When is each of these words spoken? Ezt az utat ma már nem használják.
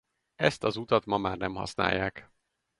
Ezt 0.35 0.63
az 0.63 0.75
utat 0.77 1.05
ma 1.05 1.17
már 1.17 1.37
nem 1.37 1.53
használják. 1.55 2.31